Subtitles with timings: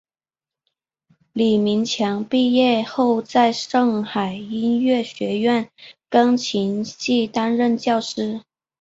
[1.31, 5.69] 李名强毕业后在上海音乐学院
[6.09, 8.41] 钢琴系担任教师。